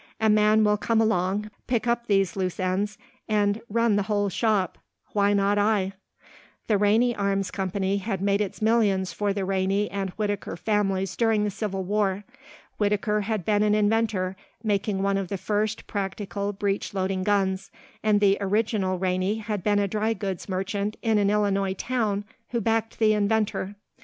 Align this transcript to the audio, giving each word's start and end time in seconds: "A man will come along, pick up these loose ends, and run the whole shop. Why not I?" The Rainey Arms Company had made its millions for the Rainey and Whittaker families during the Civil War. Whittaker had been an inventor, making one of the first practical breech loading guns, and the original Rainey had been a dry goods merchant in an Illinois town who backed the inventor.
"A 0.19 0.31
man 0.31 0.63
will 0.63 0.77
come 0.77 0.99
along, 0.99 1.51
pick 1.67 1.85
up 1.85 2.07
these 2.07 2.35
loose 2.35 2.59
ends, 2.59 2.97
and 3.29 3.61
run 3.69 3.97
the 3.97 4.01
whole 4.09 4.29
shop. 4.29 4.79
Why 5.13 5.31
not 5.31 5.59
I?" 5.59 5.93
The 6.65 6.79
Rainey 6.79 7.15
Arms 7.15 7.51
Company 7.51 7.97
had 7.97 8.19
made 8.19 8.41
its 8.41 8.63
millions 8.63 9.13
for 9.13 9.31
the 9.31 9.45
Rainey 9.45 9.91
and 9.91 10.09
Whittaker 10.17 10.57
families 10.57 11.15
during 11.15 11.43
the 11.43 11.51
Civil 11.51 11.83
War. 11.83 12.23
Whittaker 12.79 13.21
had 13.21 13.45
been 13.45 13.61
an 13.61 13.75
inventor, 13.75 14.35
making 14.63 15.03
one 15.03 15.17
of 15.17 15.27
the 15.27 15.37
first 15.37 15.85
practical 15.85 16.51
breech 16.51 16.95
loading 16.95 17.21
guns, 17.23 17.69
and 18.01 18.19
the 18.19 18.39
original 18.41 18.97
Rainey 18.97 19.35
had 19.35 19.61
been 19.63 19.77
a 19.77 19.87
dry 19.87 20.15
goods 20.15 20.49
merchant 20.49 20.97
in 21.03 21.19
an 21.19 21.29
Illinois 21.29 21.75
town 21.75 22.25
who 22.49 22.59
backed 22.59 22.97
the 22.97 23.13
inventor. 23.13 23.75